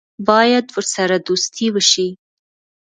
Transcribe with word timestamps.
باید 0.27 0.65
ورسره 0.75 1.17
دوستي 1.27 1.65
وشي. 1.73 2.07